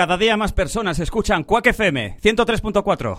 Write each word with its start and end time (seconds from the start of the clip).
Cada 0.00 0.16
día 0.16 0.34
más 0.34 0.52
personas 0.52 0.98
escuchan 0.98 1.44
Quack 1.44 1.66
FM 1.66 2.16
103.4. 2.22 3.18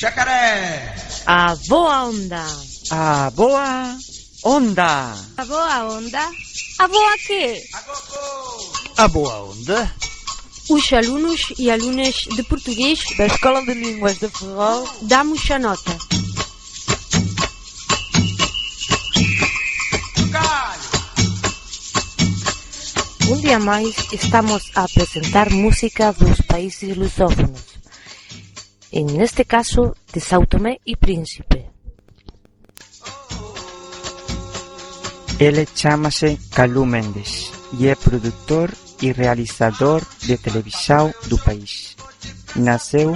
Jacaré! 0.00 0.94
A 1.26 1.54
boa 1.68 2.04
onda. 2.04 2.46
A 2.90 3.30
boa 3.36 3.98
onda. 4.44 5.12
A 5.36 5.44
boa 5.44 5.84
onda? 5.92 6.22
A 6.78 6.88
boa 6.88 7.16
quê? 7.26 7.62
A 8.96 9.08
boa 9.08 9.42
onda. 9.42 9.94
Os 10.70 10.90
alunos 10.94 11.52
e 11.58 11.70
alunas 11.70 12.14
de 12.34 12.42
português 12.44 13.00
Da 13.18 13.26
Escola 13.26 13.60
de 13.66 13.74
Línguas 13.74 14.18
de 14.18 14.30
Ferrol. 14.30 14.88
damos 15.02 15.50
a 15.50 15.58
nota. 15.58 16.17
Un 23.28 23.42
día 23.42 23.60
máis 23.60 23.92
estamos 24.16 24.72
a 24.72 24.88
apresentar 24.88 25.52
música 25.52 26.16
dos 26.16 26.40
países 26.48 26.96
lusófonos. 26.96 27.60
En 28.88 29.20
este 29.20 29.44
caso, 29.44 29.92
de 30.08 30.20
Sao 30.20 30.48
Tomé 30.48 30.80
e 30.88 30.96
Príncipe. 30.96 31.68
Ele 35.36 35.68
chamase 35.76 36.40
Calú 36.56 36.88
Mendes 36.88 37.52
e 37.76 37.92
é 37.92 37.94
produtor 37.94 38.72
e 39.04 39.12
realizador 39.12 40.00
de 40.24 40.40
televisão 40.40 41.12
do 41.28 41.36
país. 41.36 42.00
Nasceu 42.56 43.12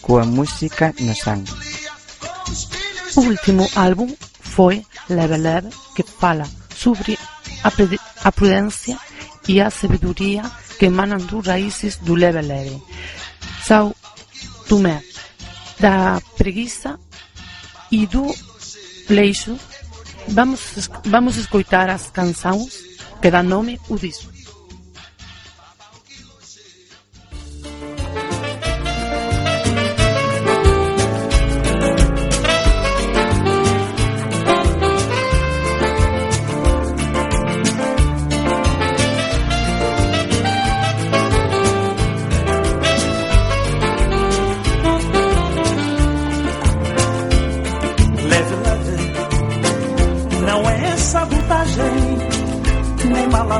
coa 0.00 0.24
música 0.24 0.96
no 0.98 1.14
sangue. 1.14 1.52
O 3.16 3.20
último 3.20 3.68
álbum 3.76 4.08
foi 4.40 4.80
Leve 5.12 5.36
Leve, 5.36 5.68
que 5.94 6.02
fala 6.02 6.48
sobre 6.74 7.18
a, 7.62 7.68
a 7.68 8.32
prudência 8.32 8.96
e 9.48 9.60
a 9.60 9.70
sabedoria 9.70 10.42
que 10.78 10.86
emanam 10.86 11.18
dos 11.18 11.46
raízes 11.46 11.96
do 11.96 12.14
Leve 12.14 12.40
Leve. 12.42 12.82
São 13.64 13.94
Tomé, 14.68 15.02
da 15.78 16.20
preguiça 16.36 16.98
e 17.90 18.06
do 18.06 18.34
leixo. 19.08 19.58
Vamos, 20.28 20.88
vamos 21.04 21.36
escoitar 21.36 21.90
as 21.90 22.10
canções 22.10 22.80
que 23.20 23.30
dá 23.30 23.42
nome 23.42 23.80
ao 23.90 23.98
disco. 23.98 24.31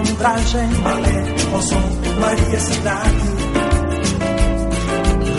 Malandragem. 0.03 0.69
Malé, 0.83 1.25
Consom, 1.51 1.83
Maria 2.21 2.61
Cidade. 2.61 3.33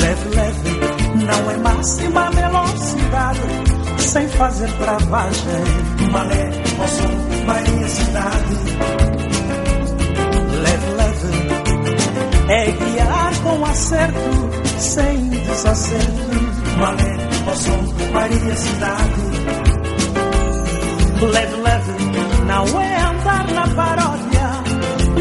Leve, 0.01 0.35
leve, 0.35 1.25
não 1.25 1.51
é 1.51 1.57
máxima 1.57 2.31
velocidade, 2.31 3.39
sem 3.99 4.27
fazer 4.29 4.71
travagem. 4.73 5.63
Malé, 6.11 6.51
Consom, 6.77 7.45
Maria 7.45 7.87
Cidade. 7.87 8.55
Leve, 10.61 10.89
leve, 10.97 12.51
é 12.51 12.71
guiar 12.71 13.33
com 13.43 13.65
acerto, 13.65 14.49
sem 14.79 15.29
desacerto. 15.29 16.77
Malé, 16.77 17.17
Consom, 17.45 17.93
Maria 18.13 18.55
Cidade. 18.55 19.33
Leve, 21.21 21.55
leve, 21.55 21.91
não 22.45 22.81
é 22.81 22.97
andar 22.97 23.47
na 23.53 23.67
paródia. 23.69 24.32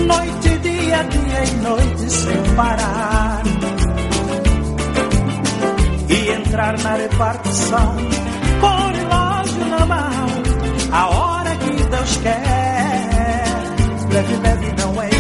Noite 0.07 0.59
dia, 0.59 1.03
dia 1.05 1.45
e 1.45 1.51
noite 1.63 2.11
sem 2.11 2.55
parar. 2.57 3.43
E 6.09 6.31
entrar 6.31 6.79
na 6.79 6.95
repartição 6.95 7.97
com 8.61 8.93
relógio 8.99 9.65
na 9.67 9.87
mão. 9.87 10.27
A 10.93 11.09
hora 11.09 11.57
que 11.57 11.71
Deus 11.85 12.17
quer. 12.19 13.45
Leve, 14.13 14.37
leve, 14.43 14.73
não 14.83 15.03
é 15.03 15.12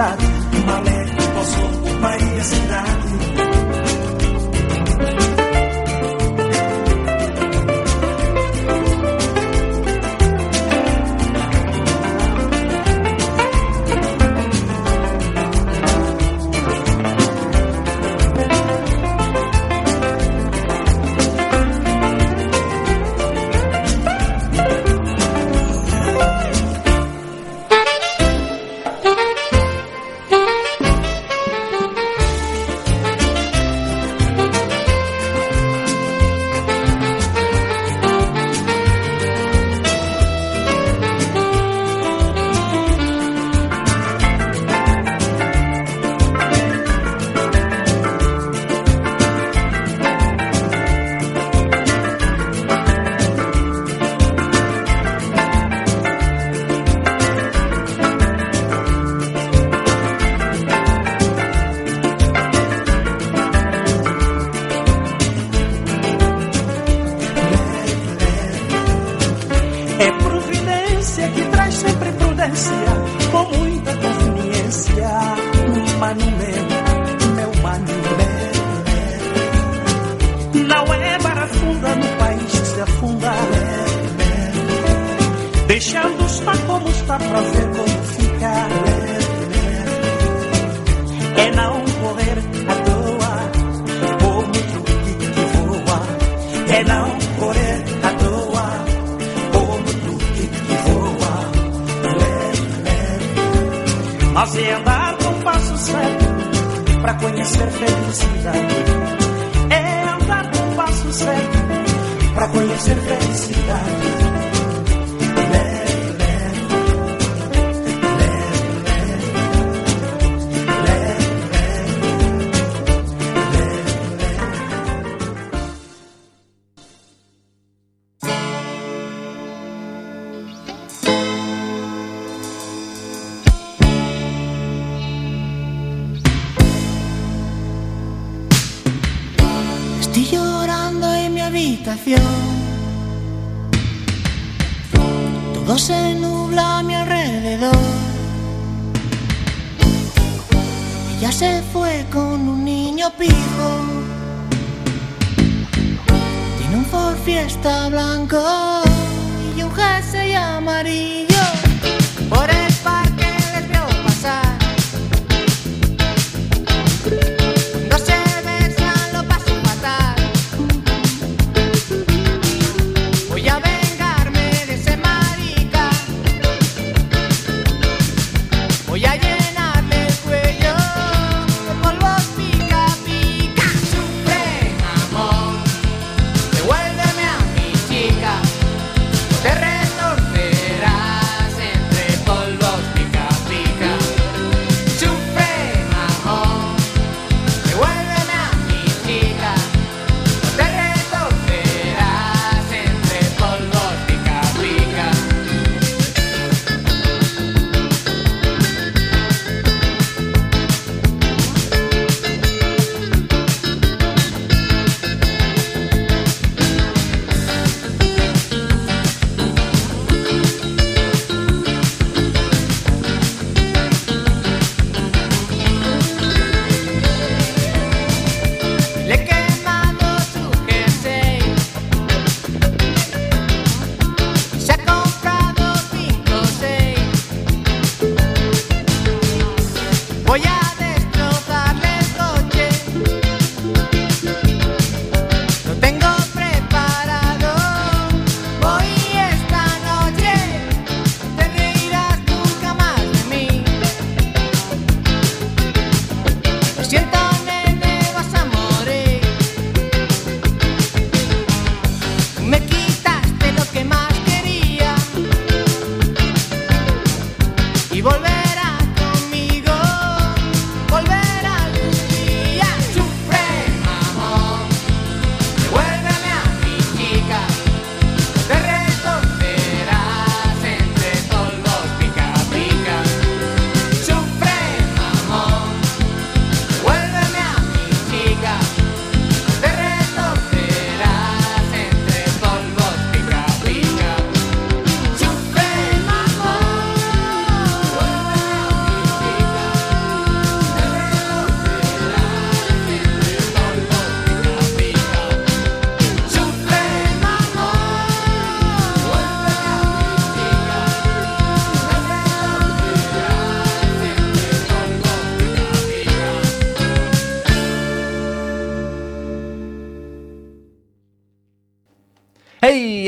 felicidade. 0.00 0.39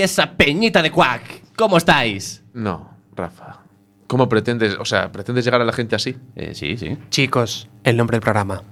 esa 0.03 0.33
peñita 0.33 0.83
de 0.83 0.91
cuac. 0.91 1.23
¿Cómo 1.57 1.77
estáis? 1.77 2.43
No, 2.53 2.97
Rafa. 3.15 3.61
¿Cómo 4.07 4.29
pretendes, 4.29 4.77
o 4.79 4.85
sea, 4.85 5.11
pretendes 5.11 5.45
llegar 5.45 5.61
a 5.61 5.65
la 5.65 5.73
gente 5.73 5.97
así? 5.97 6.17
Eh, 6.37 6.55
sí, 6.55 6.77
sí. 6.77 6.99
Chicos, 7.09 7.69
el 7.85 7.97
nombre 7.97 8.17
del 8.17 8.23
programa. 8.23 8.63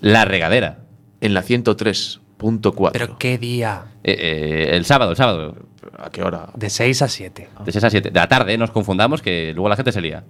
La 0.00 0.24
regadera. 0.24 0.80
En 1.20 1.34
la 1.34 1.42
103.4. 1.42 2.90
¿Pero 2.92 3.16
qué 3.16 3.38
día? 3.38 3.84
Eh, 4.02 4.16
eh, 4.18 4.76
el 4.76 4.84
sábado, 4.84 5.12
el 5.12 5.16
sábado. 5.16 5.56
¿A 5.96 6.10
qué 6.10 6.22
hora? 6.22 6.50
De 6.54 6.68
6 6.68 7.02
a 7.02 7.08
7. 7.08 7.48
De 7.64 7.72
6 7.72 7.84
a 7.84 7.90
7. 7.90 8.10
De 8.10 8.20
la 8.20 8.28
tarde, 8.28 8.58
nos 8.58 8.70
confundamos 8.70 9.22
que 9.22 9.52
luego 9.54 9.68
la 9.68 9.76
gente 9.76 9.92
se 9.92 10.00
lía. 10.00 10.24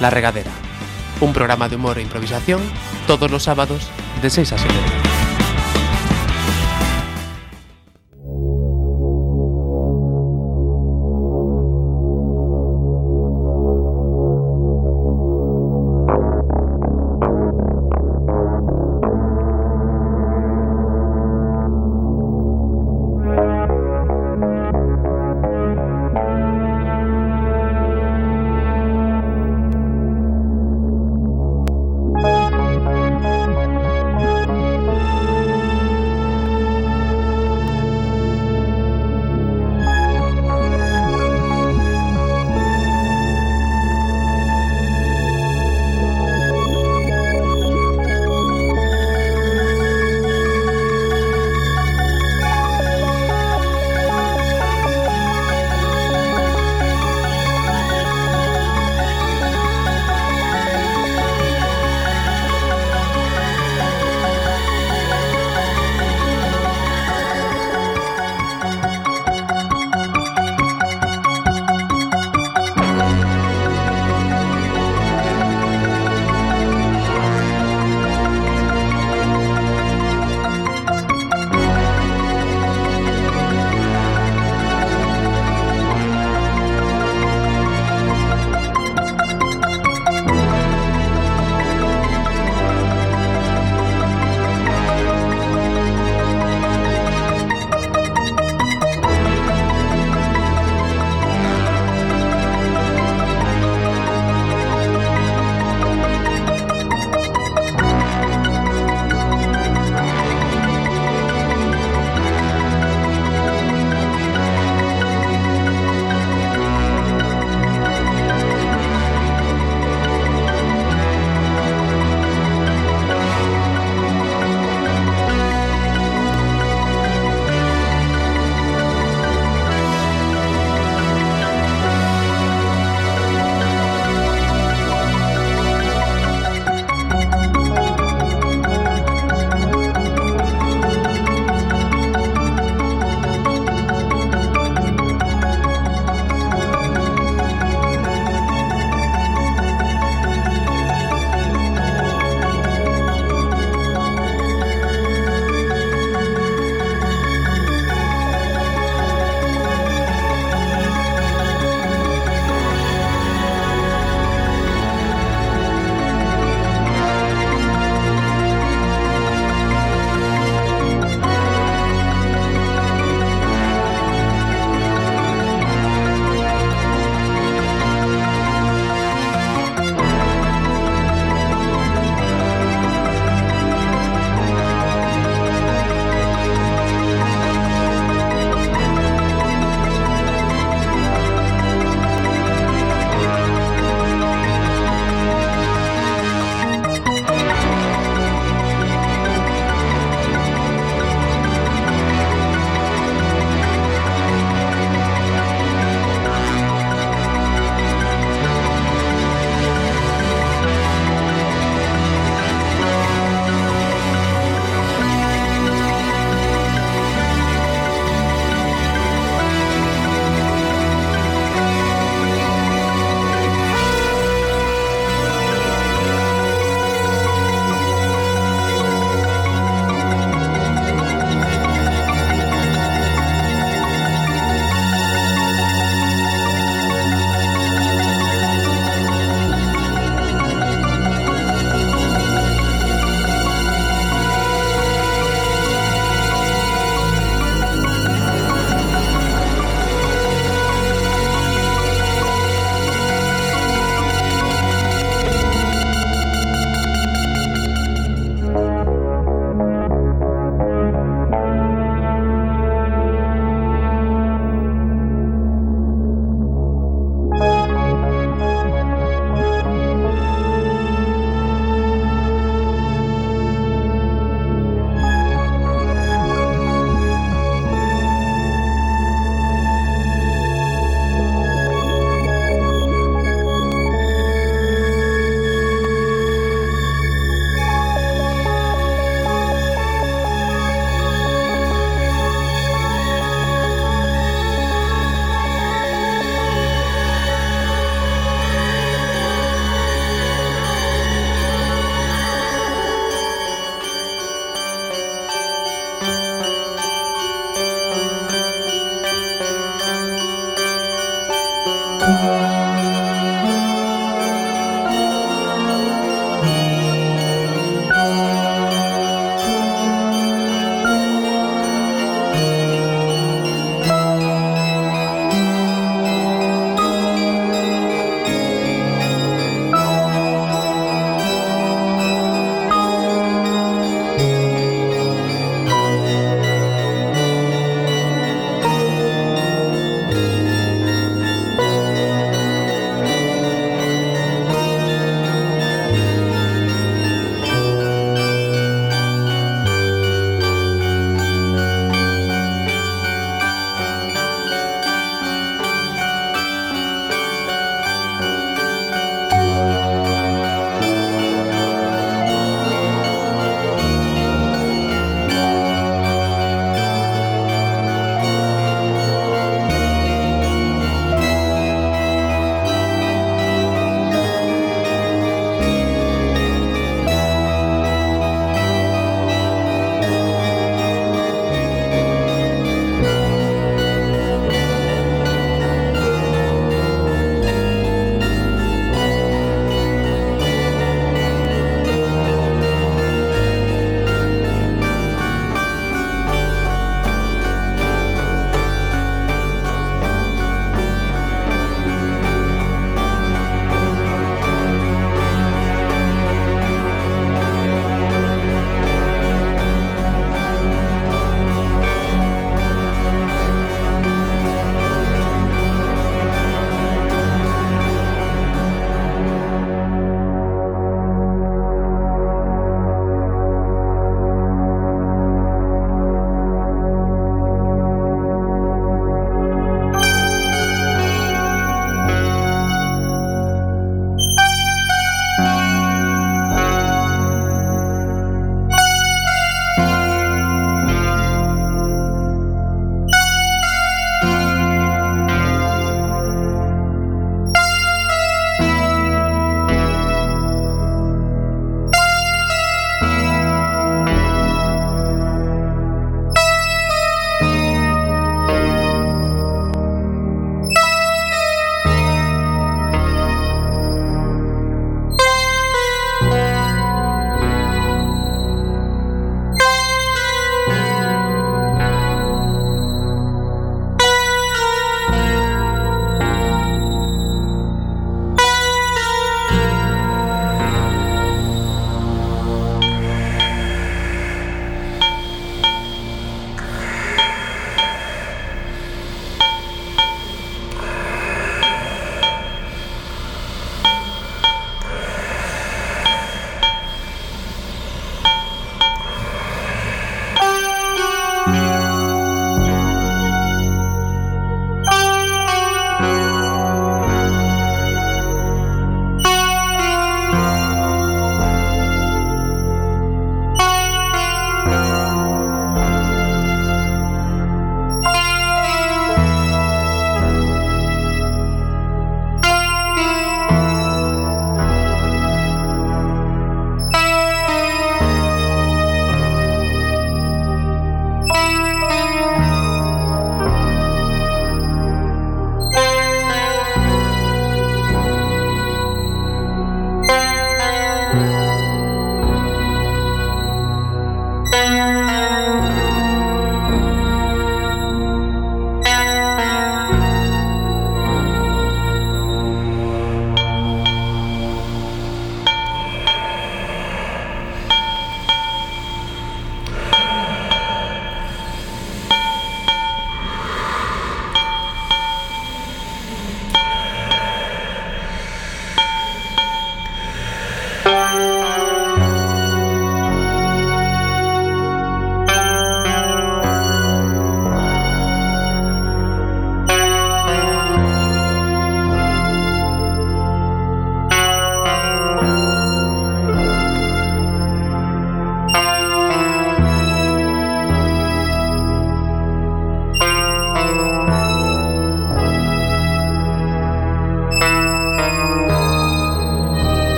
La 0.00 0.10
regadera. 0.10 0.50
Un 1.20 1.32
programa 1.32 1.68
de 1.68 1.76
humor 1.76 1.98
e 1.98 2.02
improvisación 2.02 2.60
todos 3.06 3.30
los 3.30 3.44
sábados 3.44 3.88
de 4.20 4.30
6 4.30 4.52
a 4.52 4.58
7. 4.58 5.09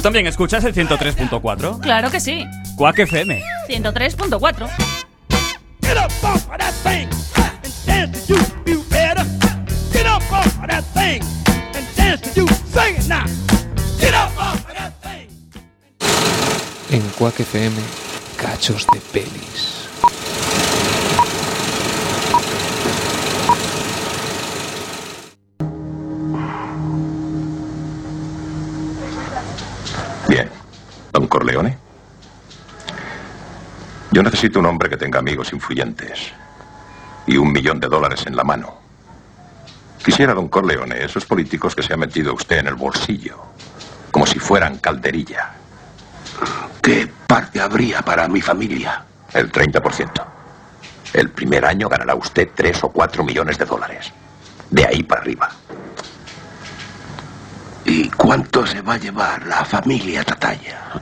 ¿Tú 0.00 0.04
también 0.04 0.26
escuchas 0.26 0.64
el 0.64 0.72
103.4? 0.72 1.78
Claro 1.80 2.10
que 2.10 2.20
sí. 2.20 2.46
Quack 2.74 3.00
FM. 3.00 3.42
103.4. 3.68 4.70
Get 5.82 5.98
up 5.98 6.10
off 6.22 6.48
of 6.48 6.56
that 6.56 6.72
thing 6.82 7.06
and 7.36 7.84
dance 7.84 8.26
to 8.26 8.32
you, 8.32 8.40
you 8.64 8.82
better. 8.88 9.22
Get 9.92 10.06
up 10.06 10.22
off 10.32 10.58
of 10.58 10.68
that 10.68 10.84
thing 10.94 11.22
and 11.74 11.86
dance 11.98 12.32
to 12.32 12.40
you. 12.40 12.48
Sing 12.72 12.96
it 12.96 13.08
now. 13.08 13.26
Get 14.00 14.14
up 14.14 14.32
off 14.38 14.66
of 14.66 14.74
that 14.74 14.94
thing. 15.02 15.28
En 16.90 17.02
Quack 17.18 17.38
FM, 17.40 17.76
cachos 18.38 18.86
de 18.86 19.00
pelis. 19.12 19.69
Corleone. 31.40 31.74
Yo 34.10 34.22
necesito 34.22 34.58
un 34.58 34.66
hombre 34.66 34.90
que 34.90 34.98
tenga 34.98 35.20
amigos 35.20 35.54
influyentes 35.54 36.32
y 37.26 37.38
un 37.38 37.50
millón 37.50 37.80
de 37.80 37.88
dólares 37.88 38.26
en 38.26 38.36
la 38.36 38.44
mano. 38.44 38.74
Quisiera, 40.04 40.34
don 40.34 40.48
Corleone, 40.48 41.02
esos 41.02 41.24
políticos 41.24 41.74
que 41.74 41.82
se 41.82 41.94
ha 41.94 41.96
metido 41.96 42.34
usted 42.34 42.58
en 42.58 42.66
el 42.66 42.74
bolsillo, 42.74 43.38
como 44.10 44.26
si 44.26 44.38
fueran 44.38 44.76
calderilla. 44.80 45.52
¿Qué 46.82 47.10
parte 47.26 47.58
habría 47.58 48.02
para 48.02 48.28
mi 48.28 48.42
familia? 48.42 49.02
El 49.32 49.50
30%. 49.50 50.22
El 51.14 51.30
primer 51.30 51.64
año 51.64 51.88
ganará 51.88 52.14
usted 52.16 52.50
3 52.54 52.84
o 52.84 52.90
4 52.90 53.24
millones 53.24 53.56
de 53.56 53.64
dólares. 53.64 54.12
De 54.68 54.84
ahí 54.84 55.02
para 55.04 55.22
arriba. 55.22 55.48
¿Y 57.86 58.10
cuánto 58.10 58.66
se 58.66 58.82
va 58.82 58.94
a 58.94 58.98
llevar 58.98 59.46
la 59.46 59.64
familia 59.64 60.22
Tataya? 60.22 61.00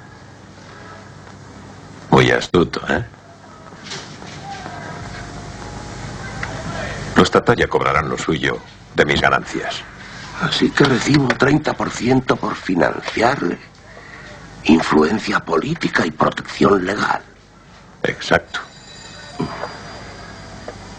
Muy 2.11 2.31
astuto, 2.31 2.81
¿eh? 2.89 3.05
Los 7.17 7.31
Tataya 7.31 7.67
cobrarán 7.67 8.09
lo 8.09 8.17
suyo 8.17 8.59
de 8.95 9.05
mis 9.05 9.21
ganancias. 9.21 9.83
Así 10.41 10.71
que 10.71 10.85
recibo 10.85 11.25
un 11.25 11.31
30% 11.31 12.37
por 12.37 12.55
financiarle. 12.55 13.59
Influencia 14.65 15.41
política 15.41 16.07
y 16.07 16.11
protección 16.11 16.85
legal. 16.85 17.23
Exacto. 18.05 18.61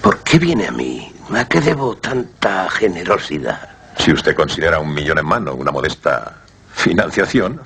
¿Por 0.01 0.19
qué 0.23 0.39
viene 0.39 0.67
a 0.67 0.71
mí? 0.71 1.13
¿A 1.33 1.45
qué 1.45 1.61
debo 1.61 1.95
tanta 1.95 2.69
generosidad? 2.69 3.69
Si 3.97 4.11
usted 4.11 4.35
considera 4.35 4.79
un 4.79 4.93
millón 4.93 5.19
en 5.19 5.25
mano 5.25 5.53
una 5.53 5.71
modesta 5.71 6.37
financiación, 6.73 7.61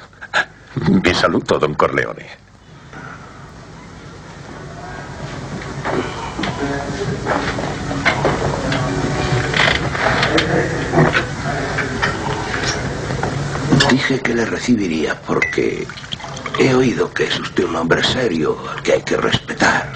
mi 1.03 1.13
saludo, 1.13 1.57
don 1.59 1.73
Corleone. 1.73 2.42
Dije 13.93 14.19
que 14.21 14.33
le 14.33 14.43
recibiría 14.45 15.21
porque 15.21 15.85
he 16.57 16.73
oído 16.73 17.13
que 17.13 17.25
es 17.25 17.39
usted 17.39 17.65
un 17.65 17.75
hombre 17.75 18.03
serio 18.03 18.57
al 18.67 18.81
que 18.81 18.93
hay 18.93 19.03
que 19.03 19.17
respetar. 19.17 19.87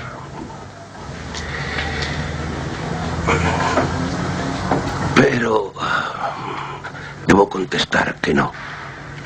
Pero 5.16 5.74
ah, 5.82 6.80
debo 7.26 7.50
contestar 7.50 8.14
que 8.22 8.36
no. 8.36 8.52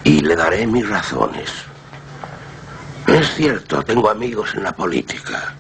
Y 0.06 0.22
le 0.22 0.38
daré 0.38 0.66
mis 0.66 0.88
razones. 0.88 1.52
Es 3.08 3.36
cierto, 3.36 3.84
tengo 3.84 4.10
amigos 4.10 4.56
en 4.56 4.64
la 4.64 4.72
política. 4.72 5.54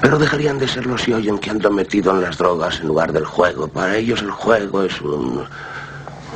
Pero 0.00 0.20
dejarían 0.20 0.60
de 0.60 0.68
serlo 0.68 0.96
si 0.96 1.12
oyen 1.12 1.36
que 1.36 1.50
ando 1.50 1.68
metido 1.72 2.12
en 2.12 2.20
las 2.20 2.38
drogas 2.38 2.78
en 2.78 2.86
lugar 2.86 3.12
del 3.12 3.24
juego. 3.24 3.66
Para 3.66 3.96
ellos 3.96 4.22
el 4.22 4.30
juego 4.30 4.84
es 4.84 5.00
un, 5.00 5.44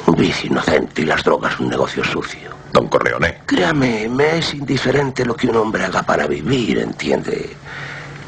un 0.07 0.15
vicio 0.15 0.51
inocente 0.51 1.03
y 1.03 1.05
las 1.05 1.23
drogas 1.23 1.59
un 1.59 1.69
negocio 1.69 2.05
sucio. 2.05 2.51
Don 2.73 2.89
Corleone. 2.89 3.39
Créame, 3.47 4.09
me 4.09 4.39
es 4.39 4.55
indiferente 4.55 5.25
lo 5.25 5.35
que 5.35 5.49
un 5.49 5.57
hombre 5.57 5.85
haga 5.85 6.03
para 6.03 6.27
vivir, 6.27 6.79
¿entiende? 6.79 7.57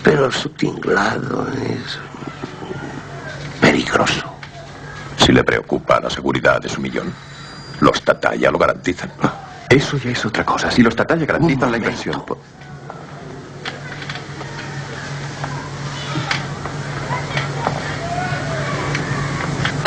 Pero 0.03 0.31
su 0.31 0.51
tinglado 0.51 1.47
es 1.53 1.99
peligroso. 3.61 4.33
Si 5.17 5.33
le 5.33 5.45
preocupa 5.45 6.01
la 6.01 6.09
seguridad 6.09 6.61
de 6.61 6.69
su 6.69 6.81
millón, 6.81 7.12
los 7.81 8.03
Tataya 8.03 8.51
lo 8.51 8.59
garantizan. 8.59 9.11
Eso 9.69 9.99
ya 9.99 10.11
es 10.11 10.25
otra 10.25 10.45
cosa. 10.45 10.71
Si 10.71 10.83
los 10.83 10.97
Tataya 10.97 11.27
garantizan 11.27 11.71
la 11.71 11.77
inversión. 11.77 12.25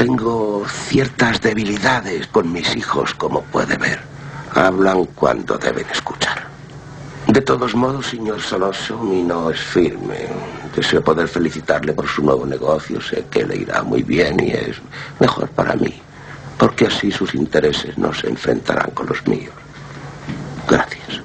Tengo 0.02 0.66
ciertas 0.68 1.40
debilidades 1.42 2.26
con 2.26 2.52
mis 2.52 2.76
hijos, 2.76 3.14
como 3.14 3.44
puede 3.44 3.78
ver. 3.78 4.00
Hablan 4.56 5.06
cuando 5.14 5.60
deben 5.60 5.86
escuchar. 5.92 6.48
De 7.28 7.40
todos 7.40 7.76
modos, 7.76 8.08
señor 8.08 8.42
Soloso, 8.42 8.98
mi 8.98 9.22
no 9.22 9.52
es 9.52 9.60
firme. 9.60 10.26
Deseo 10.76 11.04
poder 11.04 11.28
felicitarle 11.28 11.94
por 11.94 12.08
su 12.08 12.24
nuevo 12.24 12.48
negocio. 12.48 13.00
Sé 13.00 13.26
que 13.30 13.46
le 13.46 13.58
irá 13.58 13.84
muy 13.84 14.02
bien 14.02 14.40
y 14.40 14.50
es 14.50 14.78
mejor 15.20 15.48
para 15.50 15.76
mí, 15.76 16.02
porque 16.58 16.88
así 16.88 17.12
sus 17.12 17.36
intereses 17.36 17.96
no 17.96 18.12
se 18.12 18.28
enfrentarán 18.28 18.90
con 18.96 19.06
los 19.06 19.28
míos. 19.28 19.54
Gracias. 20.68 21.22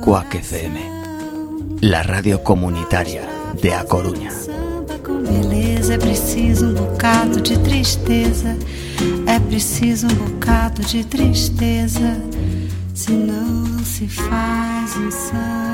Cuac 0.03 0.35
FM, 0.35 0.81
la 1.83 2.03
radio 2.03 2.43
comunitaria 2.43 3.29
de 3.61 3.75
A 3.75 3.85
Coruña. 3.85 4.31
com 5.05 5.23
beleza. 5.23 5.95
É 5.95 5.99
preciso 5.99 6.67
um 6.67 6.75
bocado 6.75 7.41
de 7.41 7.59
tristeza. 7.59 8.57
É 9.27 9.38
preciso 9.38 10.07
um 10.07 10.15
bocado 10.15 10.83
de 10.83 11.05
tristeza. 11.05 12.17
Senão 12.95 13.73
não 13.83 13.85
se 13.85 14.09
faz 14.09 14.97
um 14.97 15.11
samba. 15.11 15.72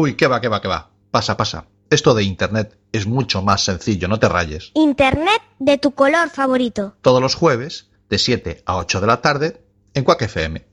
Uy, 0.00 0.14
qué 0.14 0.26
va, 0.26 0.40
qué 0.40 0.48
va, 0.48 0.62
qué 0.62 0.68
va. 0.68 0.88
Pasa, 1.10 1.36
pasa. 1.36 1.66
Esto 1.90 2.14
de 2.14 2.22
Internet 2.22 2.78
es 2.90 3.06
mucho 3.06 3.42
más 3.42 3.62
sencillo, 3.62 4.08
no 4.08 4.18
te 4.18 4.30
rayes. 4.30 4.70
Internet 4.72 5.42
de 5.58 5.76
tu 5.76 5.90
color 5.90 6.30
favorito. 6.30 6.96
Todos 7.02 7.20
los 7.20 7.34
jueves, 7.34 7.90
de 8.08 8.16
7 8.16 8.62
a 8.64 8.76
8 8.76 9.02
de 9.02 9.06
la 9.06 9.20
tarde, 9.20 9.60
en 9.92 10.04
Quack 10.04 10.22
FM. 10.22 10.64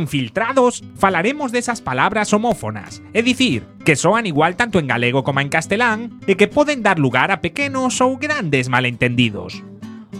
Infiltrados, 0.00 0.82
falaremos 0.96 1.52
desas 1.52 1.84
palabras 1.84 2.32
homófonas, 2.32 3.04
é 3.12 3.20
dicir, 3.20 3.68
que 3.84 3.96
soan 3.96 4.24
igual 4.24 4.56
tanto 4.56 4.80
en 4.80 4.88
galego 4.88 5.20
como 5.22 5.44
en 5.44 5.52
castelán 5.52 6.24
e 6.24 6.40
que 6.40 6.48
poden 6.48 6.80
dar 6.80 6.96
lugar 6.96 7.28
a 7.28 7.44
pequenos 7.44 8.00
ou 8.00 8.16
grandes 8.16 8.72
malentendidos. 8.72 9.60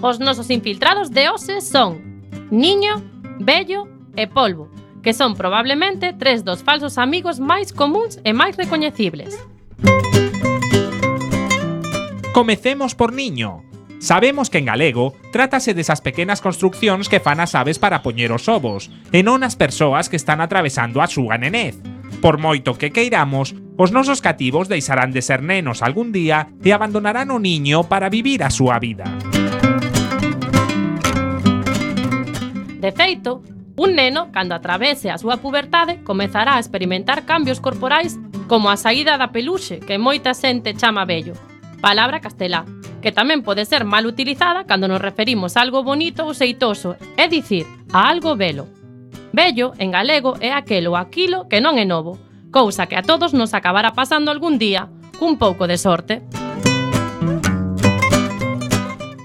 Os 0.05 0.21
nosos 0.21 0.53
infiltrados 0.53 1.09
de 1.09 1.33
hoxe 1.33 1.65
son 1.65 2.05
niño, 2.53 3.01
vello 3.41 3.89
e 4.21 4.29
polvo, 4.29 4.69
que 5.01 5.17
son 5.17 5.33
probablemente 5.33 6.13
tres 6.13 6.45
dos 6.45 6.61
falsos 6.61 7.01
amigos 7.01 7.41
máis 7.41 7.73
comuns 7.73 8.21
e 8.21 8.37
máis 8.37 8.61
recoñecibles. 8.61 9.33
Comecemos 12.37 12.93
por 12.93 13.17
niño, 13.17 13.65
Sabemos 14.01 14.49
que 14.49 14.57
en 14.57 14.65
galego 14.65 15.13
trátase 15.31 15.77
desas 15.77 16.01
pequenas 16.01 16.41
construccións 16.41 17.13
que 17.13 17.21
fan 17.21 17.37
as 17.37 17.53
aves 17.53 17.77
para 17.77 18.01
poñer 18.01 18.33
os 18.33 18.49
ovos, 18.49 18.89
e 19.13 19.21
non 19.21 19.45
as 19.45 19.61
persoas 19.61 20.09
que 20.09 20.17
están 20.17 20.41
atravesando 20.41 21.05
a 21.05 21.07
súa 21.07 21.37
nenez. 21.37 21.77
Por 22.25 22.41
moito 22.41 22.81
que 22.81 22.97
queiramos, 22.97 23.53
os 23.77 23.93
nosos 23.93 24.25
cativos 24.25 24.73
deixarán 24.73 25.13
de 25.13 25.21
ser 25.21 25.45
nenos 25.45 25.85
algún 25.85 26.17
día 26.17 26.49
e 26.65 26.73
abandonarán 26.73 27.29
o 27.29 27.37
niño 27.37 27.93
para 27.93 28.09
vivir 28.09 28.41
a 28.41 28.49
súa 28.49 28.81
vida. 28.81 29.05
De 32.81 32.97
feito, 32.97 33.45
un 33.77 34.01
neno, 34.01 34.33
cando 34.33 34.57
atravese 34.57 35.13
a 35.13 35.21
súa 35.21 35.45
pubertade, 35.45 36.01
comezará 36.09 36.57
a 36.57 36.63
experimentar 36.65 37.29
cambios 37.29 37.61
corporais 37.61 38.17
como 38.49 38.73
a 38.73 38.81
saída 38.81 39.21
da 39.21 39.29
peluxe, 39.29 39.77
que 39.85 40.01
moita 40.01 40.33
xente 40.33 40.73
chama 40.73 41.05
vello, 41.05 41.37
palabra 41.81 42.21
castelá, 42.21 42.65
que 43.01 43.11
tamén 43.11 43.41
pode 43.41 43.65
ser 43.65 43.83
mal 43.89 44.05
utilizada 44.05 44.69
cando 44.69 44.87
nos 44.87 45.01
referimos 45.01 45.57
a 45.57 45.65
algo 45.65 45.83
bonito 45.83 46.29
ou 46.29 46.37
seitoso, 46.37 46.95
é 47.17 47.27
dicir, 47.27 47.65
a 47.91 48.09
algo 48.13 48.37
velo. 48.37 48.69
Bello, 49.33 49.73
en 49.81 49.91
galego, 49.91 50.37
é 50.41 50.53
aquelo 50.53 50.95
ou 50.95 51.01
aquilo 51.01 51.49
que 51.49 51.65
non 51.65 51.81
é 51.81 51.89
novo, 51.89 52.21
cousa 52.53 52.87
que 52.87 52.99
a 52.99 53.03
todos 53.03 53.33
nos 53.33 53.57
acabará 53.57 53.97
pasando 53.97 54.31
algún 54.31 54.59
día, 54.61 54.93
cun 55.19 55.41
pouco 55.41 55.67
de 55.67 55.79
sorte. 55.81 56.21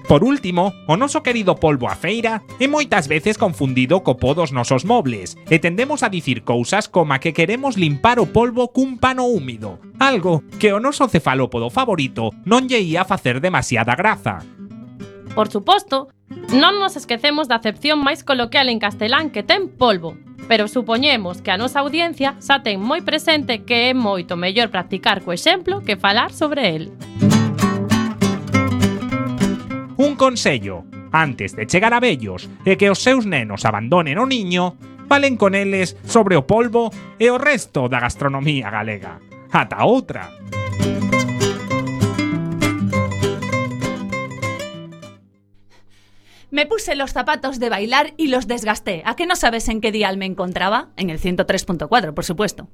Por 0.08 0.24
último, 0.24 0.72
o 0.86 0.97
noso 0.97 1.24
querido 1.24 1.56
polvo 1.56 1.89
a 1.89 1.97
feira 1.97 2.45
é 2.62 2.70
moitas 2.70 3.10
veces 3.10 3.41
confundido 3.41 4.06
co 4.06 4.22
po 4.22 4.38
dos 4.38 4.53
nosos 4.53 4.86
mobles 4.86 5.34
e 5.49 5.58
tendemos 5.58 6.06
a 6.06 6.14
dicir 6.14 6.45
cousas 6.45 6.86
como 6.86 7.18
a 7.18 7.18
que 7.18 7.34
queremos 7.34 7.74
limpar 7.74 8.22
o 8.22 8.30
polvo 8.30 8.70
cun 8.70 9.01
pano 9.01 9.26
húmido, 9.26 9.82
algo 9.97 10.45
que 10.62 10.70
o 10.70 10.78
noso 10.78 11.10
cefalópodo 11.10 11.74
favorito 11.74 12.30
non 12.45 12.70
lle 12.70 12.86
ia 12.86 13.01
facer 13.01 13.41
demasiada 13.41 13.97
graza. 13.97 14.45
Por 15.34 15.49
suposto, 15.49 16.14
non 16.53 16.78
nos 16.78 16.93
esquecemos 16.93 17.49
da 17.49 17.58
acepción 17.58 17.97
máis 17.97 18.22
coloquial 18.22 18.70
en 18.70 18.78
castelán 18.78 19.34
que 19.34 19.41
ten 19.41 19.74
polvo, 19.74 20.14
pero 20.45 20.70
supoñemos 20.70 21.41
que 21.41 21.49
a 21.49 21.58
nosa 21.58 21.82
audiencia 21.82 22.38
xa 22.38 22.62
ten 22.62 22.78
moi 22.78 23.01
presente 23.01 23.66
que 23.66 23.89
é 23.89 23.97
moito 23.97 24.38
mellor 24.38 24.70
practicar 24.70 25.26
co 25.26 25.34
exemplo 25.34 25.82
que 25.82 25.97
falar 25.97 26.30
sobre 26.30 26.78
el. 26.78 26.93
Un 29.98 30.16
consello, 30.16 30.84
antes 31.12 31.56
de 31.56 31.66
chegar 31.68 31.93
a 31.93 32.02
vellos 32.04 32.50
e 32.68 32.76
que 32.76 32.91
os 32.91 33.00
seus 33.00 33.24
nenos 33.24 33.64
abandonen 33.64 34.20
o 34.20 34.28
niño, 34.28 34.76
falen 35.08 35.39
con 35.39 35.56
eles 35.56 35.96
sobre 36.04 36.36
o 36.36 36.43
polvo 36.43 36.91
e 37.16 37.32
o 37.32 37.39
resto 37.39 37.88
da 37.88 38.04
gastronomía 38.04 38.68
galega. 38.68 39.24
Ata 39.56 39.88
outra! 39.88 40.36
Me 46.52 46.66
puse 46.66 46.96
los 46.96 47.12
zapatos 47.12 47.60
de 47.60 47.70
bailar 47.70 48.14
y 48.18 48.28
los 48.28 48.48
desgasté. 48.48 49.02
¿A 49.06 49.16
qué 49.16 49.26
no 49.26 49.36
sabes 49.36 49.68
en 49.68 49.80
qué 49.80 49.91
dial 49.91 50.18
me 50.18 50.26
encontraba? 50.26 50.89
En 50.96 51.10
el 51.10 51.20
103.4, 51.20 52.14
por 52.14 52.24
supuesto. 52.24 52.68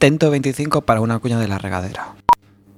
intento 0.00 0.30
25 0.30 0.80
para 0.80 1.02
una 1.02 1.18
cuña 1.18 1.38
de 1.38 1.46
la 1.46 1.58
regadera. 1.58 2.14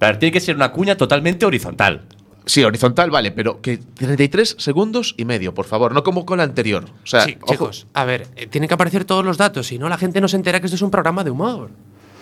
Pero 0.01 0.19
tiene 0.19 0.33
que 0.33 0.41
ser 0.41 0.57
una 0.57 0.73
cuña 0.73 0.97
totalmente 0.97 1.47
horizontal. 1.47 2.03
Sí, 2.47 2.65
horizontal 2.65 3.13
vale, 3.13 3.31
pero 3.31 3.61
que 3.61 3.79
33 3.79 4.57
segundos 4.59 5.15
y 5.17 5.25
medio, 5.25 5.55
por 5.55 5.65
favor, 5.65 5.95
no 5.95 6.03
como 6.03 6.27
con 6.27 6.39
la 6.39 6.43
anterior. 6.43 6.85
O 6.85 7.07
sea, 7.07 7.21
sí, 7.21 7.39
chicos, 7.47 7.87
a 7.95 8.05
ver, 8.05 8.27
eh, 8.35 8.49
tienen 8.49 8.67
que 8.67 8.75
aparecer 8.75 9.05
todos 9.05 9.25
los 9.25 9.39
datos, 9.39 9.69
si 9.69 9.79
no 9.79 9.89
la 9.89 9.99
gente 9.99 10.21
no 10.21 10.27
se 10.27 10.35
entera 10.35 10.59
que 10.59 10.67
esto 10.67 10.75
es 10.75 10.83
un 10.83 10.91
programa 10.91 11.23
de 11.23 11.31
humor. 11.31 11.71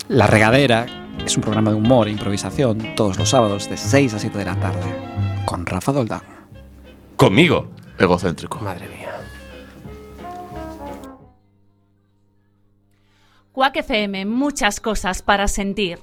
La 0.08 0.26
Regadera 0.26 0.84
es 1.24 1.34
un 1.34 1.42
programa 1.42 1.70
de 1.70 1.76
humor 1.76 2.06
e 2.06 2.10
improvisación 2.10 2.94
todos 2.94 3.16
los 3.18 3.30
sábados 3.30 3.70
de 3.70 3.78
6 3.78 4.12
a 4.12 4.18
7 4.18 4.36
de 4.36 4.44
la 4.44 4.60
tarde, 4.60 4.94
con 5.46 5.64
Rafa 5.64 5.92
Doldán. 5.92 6.20
Conmigo. 7.16 7.70
Egocéntrico. 7.98 8.60
Madre 8.60 8.86
mía. 8.88 8.99
Quack 13.52 13.76
FM, 13.78 14.26
muchas 14.26 14.78
cosas 14.78 15.22
para 15.22 15.48
sentir. 15.48 15.98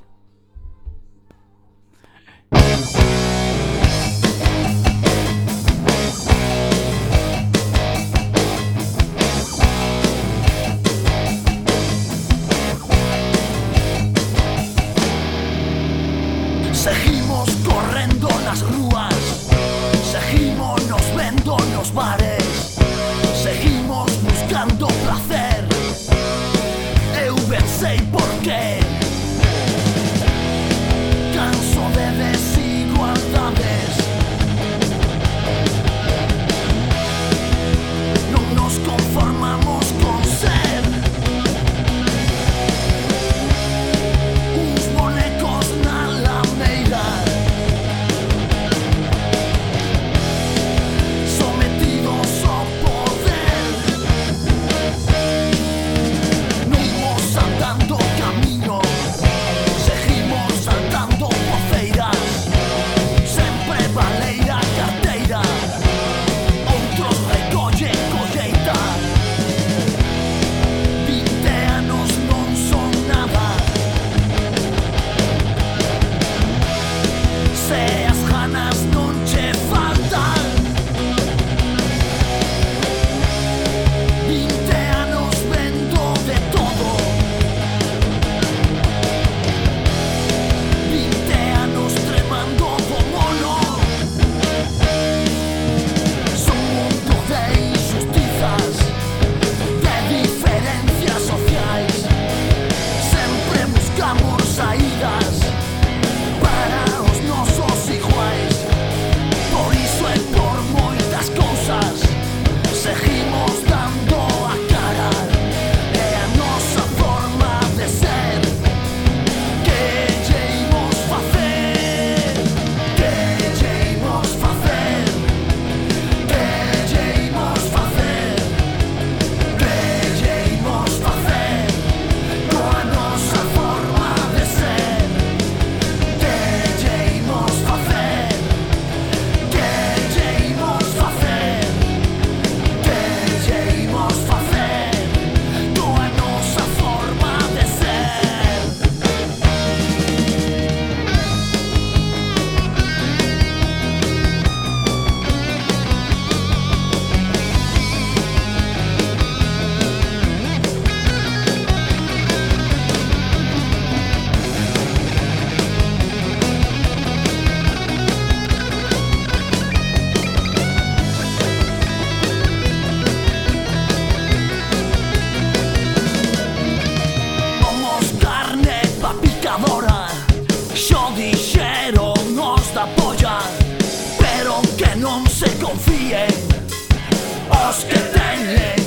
los 187.67 187.83
que 187.83 187.97
tienen. 187.97 188.86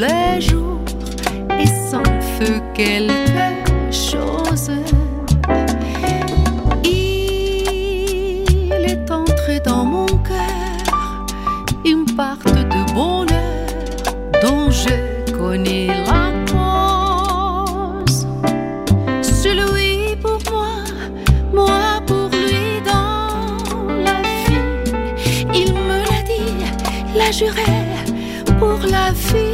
les 0.00 0.40
jours, 0.40 0.80
et 1.58 1.66
sans 1.66 2.02
feu 2.36 2.60
quelque 2.72 3.92
chose. 3.92 4.70
Il 6.84 8.44
est 8.92 9.10
entré 9.10 9.60
dans 9.60 9.84
mon 9.84 10.06
cœur 10.06 11.26
une 11.84 12.06
part 12.16 12.38
de 12.44 12.92
bonheur 12.94 13.66
dont 14.42 14.70
je 14.70 14.96
connais 15.36 15.88
la 15.88 16.32
cause. 16.50 18.26
Celui 19.20 20.16
pour 20.16 20.40
moi, 20.50 20.72
moi 21.52 22.00
pour 22.06 22.28
lui 22.30 22.80
dans 22.92 23.28
la 24.06 24.18
vie. 24.44 24.70
Il 25.54 25.74
me 25.74 25.98
l'a 26.08 26.22
dit, 26.32 26.64
l'a 27.18 27.30
juré 27.30 27.72
pour 28.58 28.78
la 28.90 29.10
vie. 29.12 29.49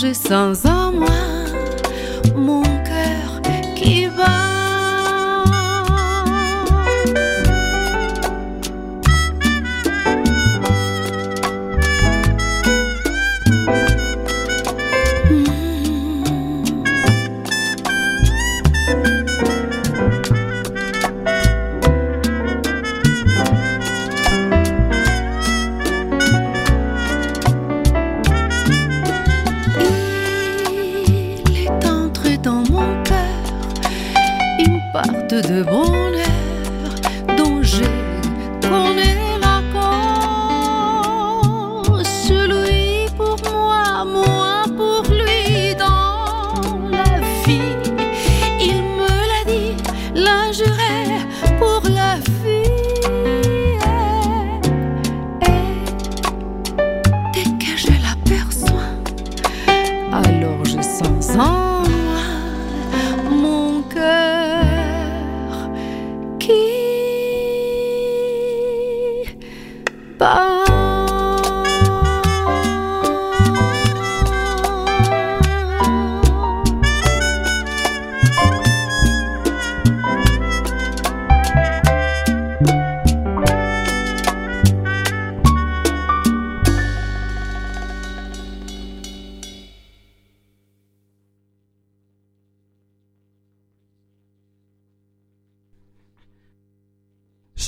J'ai 0.00 0.14
sans 0.14 0.64
ans. 0.64 0.87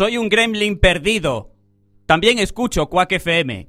Soy 0.00 0.16
un 0.16 0.30
gremlin 0.30 0.78
perdido. 0.78 1.50
También 2.06 2.38
escucho 2.38 2.88
Quack 2.88 3.12
FM. 3.12 3.68